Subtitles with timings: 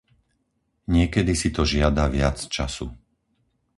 [0.95, 2.87] Niekedy si to žiada viac času.